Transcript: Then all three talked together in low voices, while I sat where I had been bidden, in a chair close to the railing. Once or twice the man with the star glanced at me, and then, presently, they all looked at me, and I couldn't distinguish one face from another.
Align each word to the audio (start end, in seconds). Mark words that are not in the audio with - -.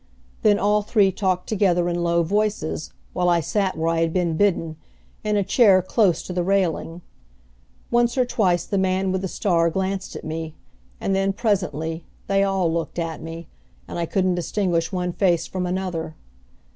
Then 0.41 0.57
all 0.57 0.81
three 0.81 1.11
talked 1.11 1.47
together 1.47 1.87
in 1.87 2.01
low 2.03 2.23
voices, 2.23 2.91
while 3.13 3.29
I 3.29 3.39
sat 3.39 3.77
where 3.77 3.89
I 3.89 3.99
had 4.01 4.11
been 4.11 4.35
bidden, 4.35 4.77
in 5.23 5.37
a 5.37 5.43
chair 5.43 5.79
close 5.83 6.23
to 6.23 6.33
the 6.33 6.41
railing. 6.41 7.03
Once 7.91 8.17
or 8.17 8.25
twice 8.25 8.65
the 8.65 8.79
man 8.79 9.11
with 9.11 9.21
the 9.21 9.27
star 9.27 9.69
glanced 9.69 10.15
at 10.15 10.23
me, 10.25 10.55
and 10.99 11.13
then, 11.15 11.33
presently, 11.33 12.03
they 12.25 12.43
all 12.43 12.73
looked 12.73 12.97
at 12.97 13.21
me, 13.21 13.47
and 13.87 13.99
I 13.99 14.07
couldn't 14.07 14.33
distinguish 14.33 14.91
one 14.91 15.13
face 15.13 15.45
from 15.45 15.67
another. 15.67 16.15